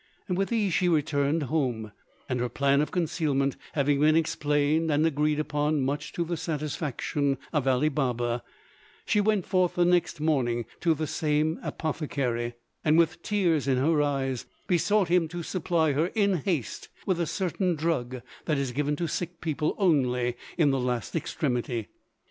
[0.29, 1.91] With these she returned home,
[2.27, 7.37] and her plan of concealment having been explained and agreed upon much to the satisfaction
[7.53, 8.41] of Ali Baba,
[9.05, 14.01] she went forth the next morning to the same apothecary, and with tears in her
[14.01, 18.95] eyes besought him to supply her in haste with a certain drug that is given
[18.95, 21.89] to sick people only in the last extremity.